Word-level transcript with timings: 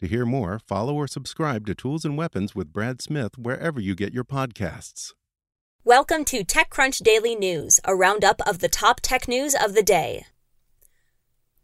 To 0.00 0.06
hear 0.06 0.26
more, 0.26 0.58
follow 0.58 0.94
or 0.94 1.06
subscribe 1.06 1.64
to 1.66 1.74
Tools 1.74 2.04
and 2.04 2.18
Weapons 2.18 2.54
with 2.54 2.70
Brad 2.70 3.00
Smith 3.00 3.38
wherever 3.38 3.80
you 3.80 3.94
get 3.94 4.12
your 4.12 4.24
podcasts. 4.24 5.14
Welcome 5.84 6.26
to 6.26 6.44
TechCrunch 6.44 7.02
Daily 7.02 7.34
News, 7.34 7.80
a 7.82 7.96
roundup 7.96 8.46
of 8.46 8.58
the 8.58 8.68
top 8.68 9.00
tech 9.00 9.26
news 9.26 9.54
of 9.54 9.72
the 9.72 9.82
day. 9.82 10.26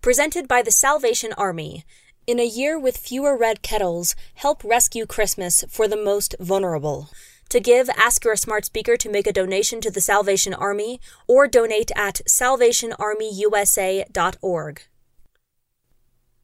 Presented 0.00 0.48
by 0.48 0.62
the 0.62 0.70
Salvation 0.70 1.34
Army. 1.34 1.84
In 2.26 2.40
a 2.40 2.46
year 2.46 2.78
with 2.78 2.96
fewer 2.96 3.36
red 3.36 3.60
kettles, 3.60 4.16
help 4.36 4.64
rescue 4.64 5.04
Christmas 5.04 5.62
for 5.68 5.86
the 5.86 6.02
most 6.02 6.34
vulnerable. 6.40 7.10
To 7.50 7.60
give, 7.60 7.90
ask 7.90 8.24
your 8.24 8.36
smart 8.36 8.64
speaker 8.64 8.96
to 8.96 9.10
make 9.10 9.26
a 9.26 9.32
donation 9.34 9.82
to 9.82 9.90
the 9.90 10.00
Salvation 10.00 10.54
Army 10.54 11.02
or 11.28 11.46
donate 11.46 11.92
at 11.94 12.22
salvationarmyusa.org. 12.26 14.82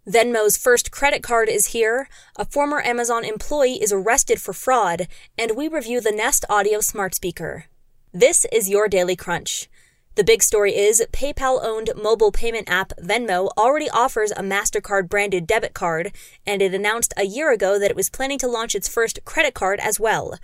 Venmo's 0.08 0.56
first 0.56 0.90
credit 0.90 1.22
card 1.22 1.50
is 1.50 1.66
here, 1.66 2.08
a 2.36 2.46
former 2.46 2.80
Amazon 2.80 3.26
employee 3.26 3.82
is 3.82 3.92
arrested 3.92 4.40
for 4.40 4.54
fraud, 4.54 5.06
and 5.36 5.54
we 5.54 5.68
review 5.68 6.00
the 6.00 6.10
Nest 6.10 6.46
Audio 6.48 6.80
smart 6.80 7.14
speaker. 7.14 7.66
This 8.10 8.46
is 8.50 8.70
your 8.70 8.88
Daily 8.88 9.16
Crunch. 9.16 9.68
The 10.14 10.24
big 10.24 10.42
story 10.42 10.74
is 10.74 11.04
PayPal 11.12 11.62
owned 11.62 11.90
mobile 11.94 12.32
payment 12.32 12.70
app 12.70 12.94
Venmo 12.98 13.50
already 13.58 13.90
offers 13.90 14.30
a 14.30 14.36
MasterCard 14.36 15.10
branded 15.10 15.46
debit 15.46 15.74
card, 15.74 16.16
and 16.46 16.62
it 16.62 16.72
announced 16.72 17.12
a 17.18 17.26
year 17.26 17.52
ago 17.52 17.78
that 17.78 17.90
it 17.90 17.96
was 17.96 18.08
planning 18.08 18.38
to 18.38 18.48
launch 18.48 18.74
its 18.74 18.88
first 18.88 19.22
credit 19.26 19.52
card 19.52 19.78
as 19.78 20.00
well. 20.00 20.38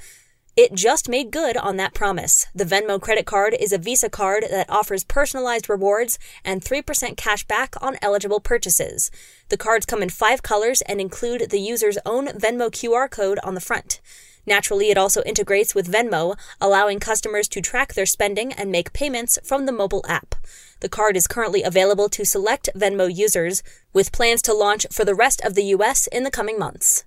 It 0.56 0.74
just 0.74 1.08
made 1.08 1.33
good 1.33 1.56
on 1.56 1.78
that 1.78 1.94
promise. 1.94 2.47
The 2.55 2.64
Venmo 2.64 3.00
credit 3.00 3.27
card 3.27 3.56
is 3.58 3.72
a 3.72 3.78
Visa 3.78 4.08
card 4.08 4.44
that 4.48 4.70
offers 4.70 5.02
personalized 5.02 5.69
rewards 5.69 6.16
and 6.44 6.62
3% 6.62 7.16
cash 7.16 7.42
back 7.44 7.74
on 7.83 7.98
eligible 8.00 8.38
purchases. 8.38 9.10
The 9.48 9.56
cards 9.56 9.84
come 9.84 10.00
in 10.00 10.10
five 10.10 10.44
colors 10.44 10.81
and 10.82 11.00
include 11.00 11.50
the 11.50 11.59
user's 11.59 11.98
own 12.06 12.28
Venmo 12.28 12.70
QR 12.70 13.10
code 13.10 13.41
on 13.43 13.54
the 13.54 13.60
front. 13.60 14.00
Naturally, 14.47 14.91
it 14.91 14.98
also 14.98 15.25
integrates 15.25 15.75
with 15.75 15.91
Venmo, 15.91 16.37
allowing 16.60 17.00
customers 17.00 17.48
to 17.48 17.60
track 17.60 17.94
their 17.94 18.06
spending 18.06 18.53
and 18.53 18.70
make 18.70 18.93
payments 18.93 19.41
from 19.43 19.66
the 19.66 19.72
mobile 19.72 20.04
app. 20.06 20.37
The 20.81 20.88
card 20.88 21.16
is 21.16 21.26
currently 21.26 21.64
available 21.64 22.09
to 22.10 22.25
select 22.25 22.69
Venmo 22.76 23.12
users, 23.12 23.64
with 23.93 24.12
plans 24.12 24.41
to 24.43 24.54
launch 24.54 24.87
for 24.93 25.04
the 25.04 25.16
rest 25.16 25.41
of 25.41 25.54
the 25.54 25.64
US 25.64 26.06
in 26.06 26.22
the 26.22 26.31
coming 26.31 26.60
months. 26.60 27.04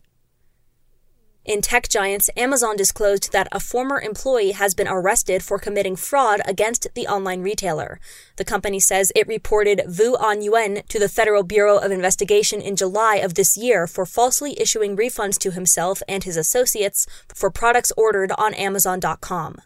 In 1.47 1.61
tech 1.61 1.87
giants, 1.87 2.29
Amazon 2.35 2.75
disclosed 2.75 3.31
that 3.31 3.47
a 3.53 3.61
former 3.61 4.01
employee 4.01 4.51
has 4.51 4.75
been 4.75 4.87
arrested 4.87 5.41
for 5.41 5.57
committing 5.57 5.95
fraud 5.95 6.41
against 6.45 6.89
the 6.93 7.07
online 7.07 7.41
retailer. 7.41 8.01
The 8.35 8.43
company 8.43 8.81
says 8.81 9.13
it 9.15 9.29
reported 9.29 9.83
Vu 9.87 10.17
An 10.17 10.81
to 10.89 10.99
the 10.99 11.07
Federal 11.07 11.43
Bureau 11.43 11.77
of 11.77 11.89
Investigation 11.89 12.59
in 12.59 12.75
July 12.75 13.15
of 13.15 13.35
this 13.35 13.55
year 13.55 13.87
for 13.87 14.05
falsely 14.05 14.59
issuing 14.59 14.97
refunds 14.97 15.37
to 15.37 15.51
himself 15.51 16.03
and 16.05 16.25
his 16.25 16.35
associates 16.35 17.07
for 17.33 17.49
products 17.49 17.93
ordered 17.95 18.33
on 18.37 18.53
Amazon.com. 18.53 19.61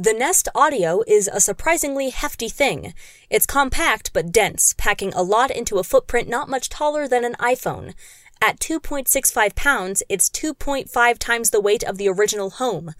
The 0.00 0.12
Nest 0.12 0.48
Audio 0.54 1.02
is 1.08 1.26
a 1.26 1.40
surprisingly 1.40 2.10
hefty 2.10 2.48
thing. 2.48 2.94
It's 3.30 3.46
compact 3.46 4.12
but 4.12 4.30
dense, 4.30 4.72
packing 4.78 5.12
a 5.12 5.22
lot 5.22 5.50
into 5.50 5.78
a 5.78 5.82
footprint 5.82 6.28
not 6.28 6.48
much 6.48 6.68
taller 6.68 7.08
than 7.08 7.24
an 7.24 7.34
iPhone. 7.40 7.94
At 8.40 8.60
2.65 8.60 9.56
pounds, 9.56 10.02
it's 10.08 10.30
2.5 10.30 11.18
times 11.18 11.50
the 11.50 11.60
weight 11.60 11.82
of 11.82 11.98
the 11.98 12.08
original 12.08 12.50
Home. 12.50 12.94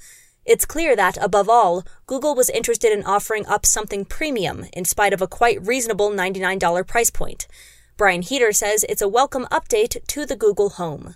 It's 0.44 0.64
clear 0.64 0.96
that, 0.96 1.16
above 1.20 1.48
all, 1.48 1.84
Google 2.06 2.34
was 2.34 2.50
interested 2.50 2.92
in 2.92 3.04
offering 3.04 3.46
up 3.46 3.64
something 3.64 4.04
premium 4.04 4.66
in 4.72 4.84
spite 4.84 5.12
of 5.12 5.22
a 5.22 5.28
quite 5.28 5.64
reasonable 5.64 6.10
$99 6.10 6.86
price 6.88 7.10
point. 7.10 7.46
Brian 7.96 8.22
Heater 8.22 8.52
says 8.52 8.84
it's 8.88 9.02
a 9.02 9.08
welcome 9.08 9.46
update 9.52 10.04
to 10.08 10.26
the 10.26 10.36
Google 10.36 10.70
Home. 10.70 11.14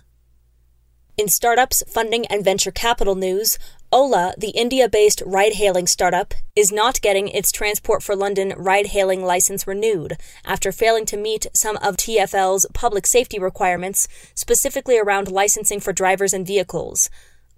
In 1.15 1.27
startups, 1.27 1.83
funding, 1.87 2.25
and 2.25 2.43
venture 2.43 2.71
capital 2.71 3.13
news, 3.13 3.59
Ola, 3.91 4.33
the 4.35 4.49
India 4.49 4.89
based 4.89 5.21
ride 5.27 5.53
hailing 5.53 5.85
startup, 5.85 6.33
is 6.55 6.71
not 6.71 7.01
getting 7.01 7.27
its 7.27 7.51
Transport 7.51 8.01
for 8.01 8.15
London 8.15 8.51
ride 8.57 8.87
hailing 8.87 9.23
license 9.23 9.67
renewed 9.67 10.17
after 10.43 10.71
failing 10.71 11.05
to 11.05 11.15
meet 11.15 11.45
some 11.53 11.77
of 11.77 11.97
TFL's 11.97 12.65
public 12.73 13.05
safety 13.05 13.37
requirements, 13.37 14.07
specifically 14.33 14.97
around 14.97 15.31
licensing 15.31 15.79
for 15.79 15.93
drivers 15.93 16.33
and 16.33 16.47
vehicles. 16.47 17.11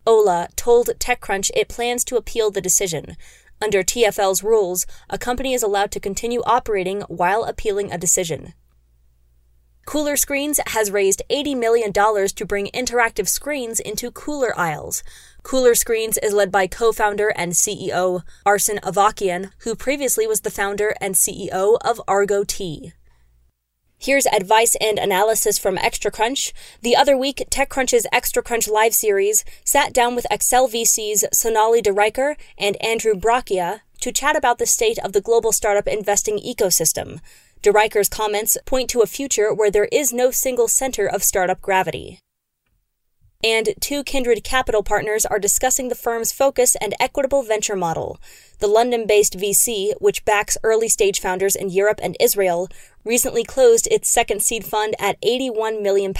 Ola 0.05 0.49
told 0.57 0.87
TechCrunch 0.99 1.49
it 1.55 1.69
plans 1.69 2.03
to 2.03 2.17
appeal 2.17 2.51
the 2.51 2.59
decision. 2.59 3.15
Under 3.61 3.83
TFL's 3.83 4.43
rules, 4.43 4.85
a 5.09 5.17
company 5.17 5.53
is 5.53 5.63
allowed 5.63 5.91
to 5.91 6.01
continue 6.01 6.41
operating 6.45 7.03
while 7.03 7.45
appealing 7.45 7.89
a 7.89 7.97
decision. 7.97 8.53
Cooler 9.85 10.17
Screens 10.17 10.59
has 10.67 10.89
raised 10.89 11.21
$80 11.29 11.55
million 11.57 11.93
to 11.93 12.45
bring 12.45 12.67
interactive 12.73 13.27
screens 13.27 13.79
into 13.79 14.09
cooler 14.09 14.57
aisles. 14.57 15.03
Cooler 15.43 15.75
Screens 15.75 16.17
is 16.17 16.33
led 16.33 16.51
by 16.51 16.65
co-founder 16.65 17.29
and 17.35 17.51
CEO 17.51 18.23
Arsen 18.47 18.79
Avakian, 18.79 19.51
who 19.59 19.75
previously 19.75 20.25
was 20.25 20.41
the 20.41 20.49
founder 20.49 20.95
and 20.99 21.13
CEO 21.13 21.77
of 21.81 22.01
Argo 22.07 22.43
Tea. 22.43 22.93
Here's 23.99 24.25
advice 24.25 24.75
and 24.81 24.97
analysis 24.97 25.59
from 25.59 25.77
Extra 25.77 26.09
Crunch. 26.09 26.51
The 26.81 26.95
other 26.95 27.15
week, 27.15 27.43
TechCrunch's 27.51 28.07
Extra 28.11 28.41
Crunch 28.41 28.67
live 28.67 28.95
series 28.95 29.45
sat 29.63 29.93
down 29.93 30.15
with 30.15 30.25
Accel 30.31 30.67
VC's 30.67 31.25
Sonali 31.31 31.81
de 31.81 31.91
Ruycker 31.91 32.35
and 32.57 32.75
Andrew 32.83 33.13
Braccia 33.13 33.81
to 34.01 34.11
chat 34.11 34.35
about 34.35 34.57
the 34.57 34.65
state 34.65 34.97
of 34.99 35.13
the 35.13 35.21
global 35.21 35.51
startup 35.51 35.87
investing 35.87 36.39
ecosystem. 36.39 37.19
De 37.65 37.73
Ruycker's 37.73 38.09
comments 38.09 38.57
point 38.67 38.91
to 38.91 39.01
a 39.01 39.07
future 39.07 39.51
where 39.51 39.71
there 39.71 39.89
is 39.91 40.13
no 40.13 40.29
single 40.29 40.67
center 40.67 41.07
of 41.07 41.23
startup 41.23 41.63
gravity. 41.63 42.19
And 43.43 43.73
two 43.81 44.03
kindred 44.03 44.43
capital 44.43 44.83
partners 44.83 45.25
are 45.25 45.39
discussing 45.39 45.89
the 45.89 45.95
firm's 45.95 46.31
focus 46.31 46.75
and 46.79 46.93
equitable 46.99 47.41
venture 47.41 47.75
model. 47.75 48.19
The 48.59 48.67
London 48.67 49.07
based 49.07 49.35
VC, 49.35 49.93
which 49.99 50.23
backs 50.25 50.59
early 50.61 50.87
stage 50.87 51.19
founders 51.19 51.55
in 51.55 51.71
Europe 51.71 51.99
and 52.03 52.15
Israel, 52.19 52.69
recently 53.03 53.43
closed 53.43 53.87
its 53.89 54.11
second 54.11 54.43
seed 54.43 54.63
fund 54.63 54.93
at 54.99 55.19
£81 55.23 55.81
million. 55.81 56.13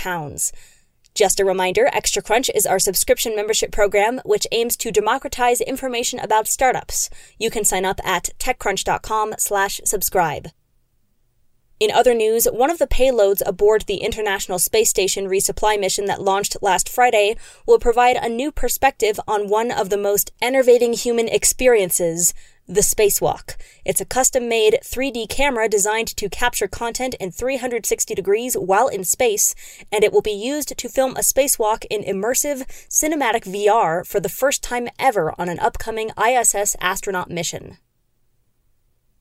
Just 1.13 1.39
a 1.39 1.45
reminder, 1.45 1.91
Extra 1.93 2.23
Crunch 2.23 2.49
is 2.55 2.65
our 2.65 2.79
subscription 2.79 3.35
membership 3.35 3.71
program 3.71 4.19
which 4.25 4.47
aims 4.51 4.75
to 4.77 4.89
democratize 4.89 5.61
information 5.61 6.17
about 6.17 6.47
startups. 6.47 7.07
You 7.37 7.51
can 7.51 7.63
sign 7.63 7.85
up 7.85 8.01
at 8.03 8.31
techcrunch.com/subscribe. 8.39 10.47
In 11.77 11.91
other 11.91 12.13
news, 12.13 12.45
one 12.45 12.69
of 12.69 12.77
the 12.77 12.87
payloads 12.87 13.41
aboard 13.45 13.81
the 13.81 13.97
International 13.97 14.59
Space 14.59 14.89
Station 14.89 15.27
resupply 15.27 15.77
mission 15.77 16.05
that 16.05 16.21
launched 16.21 16.55
last 16.61 16.87
Friday 16.87 17.35
will 17.65 17.79
provide 17.79 18.15
a 18.15 18.29
new 18.29 18.49
perspective 18.49 19.19
on 19.27 19.49
one 19.49 19.71
of 19.71 19.89
the 19.89 19.97
most 19.97 20.31
enervating 20.41 20.93
human 20.93 21.27
experiences 21.27 22.33
the 22.67 22.81
spacewalk. 22.81 23.55
It's 23.83 24.01
a 24.01 24.05
custom 24.05 24.49
made 24.49 24.79
3D 24.83 25.29
camera 25.29 25.69
designed 25.69 26.07
to 26.15 26.29
capture 26.29 26.67
content 26.67 27.13
in 27.19 27.31
360 27.31 28.15
degrees 28.15 28.55
while 28.55 28.87
in 28.87 29.03
space, 29.03 29.53
and 29.91 30.03
it 30.03 30.11
will 30.11 30.21
be 30.21 30.31
used 30.31 30.75
to 30.75 30.89
film 30.89 31.11
a 31.11 31.19
spacewalk 31.19 31.85
in 31.91 32.03
immersive 32.03 32.65
cinematic 32.89 33.43
VR 33.43 34.05
for 34.05 34.19
the 34.19 34.29
first 34.29 34.63
time 34.63 34.87
ever 34.97 35.33
on 35.37 35.49
an 35.49 35.59
upcoming 35.59 36.09
ISS 36.17 36.75
astronaut 36.79 37.29
mission. 37.29 37.77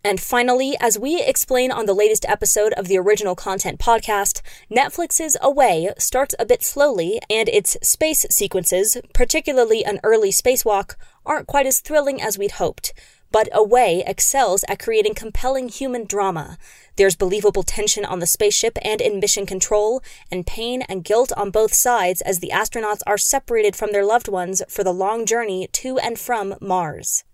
And 0.06 0.20
finally, 0.20 0.76
as 0.80 0.98
we 0.98 1.22
explain 1.22 1.72
on 1.72 1.86
the 1.86 1.94
latest 1.94 2.26
episode 2.28 2.74
of 2.74 2.88
the 2.88 2.98
original 2.98 3.34
content 3.34 3.80
podcast, 3.80 4.42
Netflix's 4.70 5.34
Away 5.40 5.94
starts 5.96 6.34
a 6.38 6.44
bit 6.44 6.62
slowly, 6.62 7.20
and 7.30 7.48
its 7.48 7.78
space 7.82 8.26
sequences, 8.28 8.98
particularly 9.14 9.82
an 9.82 10.00
early 10.04 10.28
spacewalk, 10.28 10.96
aren't 11.24 11.46
quite 11.46 11.64
as 11.64 11.80
thrilling 11.80 12.20
as 12.20 12.36
we'd 12.36 12.52
hoped. 12.52 12.92
But 13.32 13.48
Away 13.50 14.04
excels 14.06 14.62
at 14.68 14.78
creating 14.78 15.14
compelling 15.14 15.70
human 15.70 16.04
drama. 16.04 16.58
There's 16.96 17.16
believable 17.16 17.62
tension 17.62 18.04
on 18.04 18.18
the 18.18 18.26
spaceship 18.26 18.76
and 18.82 19.00
in 19.00 19.20
mission 19.20 19.46
control, 19.46 20.02
and 20.30 20.46
pain 20.46 20.82
and 20.82 21.02
guilt 21.02 21.32
on 21.34 21.50
both 21.50 21.72
sides 21.72 22.20
as 22.20 22.40
the 22.40 22.52
astronauts 22.52 23.00
are 23.06 23.16
separated 23.16 23.74
from 23.74 23.92
their 23.92 24.04
loved 24.04 24.28
ones 24.28 24.62
for 24.68 24.84
the 24.84 24.92
long 24.92 25.24
journey 25.24 25.66
to 25.72 25.96
and 25.98 26.18
from 26.18 26.56
Mars. 26.60 27.24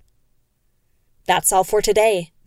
That's 1.27 1.53
all 1.53 1.65
for 1.65 1.83
today. 1.83 2.31